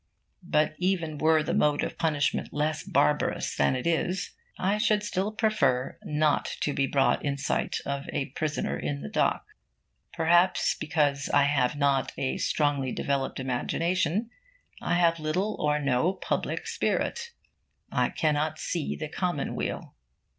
[0.41, 5.31] But, even were the mode of punishment less barbarous than it is, I should still
[5.31, 9.45] prefer not to be brought in sight of a prisoner in the dock.
[10.11, 14.31] Perhaps because I have not a strongly developed imagination,
[14.81, 17.29] I have little or no public spirit.
[17.91, 19.93] I cannot see the commonweal.